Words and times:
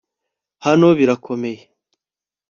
hano 0.65 0.87
birakomeye 0.99 1.61